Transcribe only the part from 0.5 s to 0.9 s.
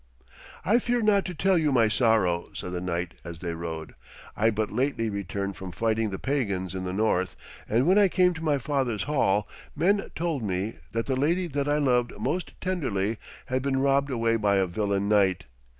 'I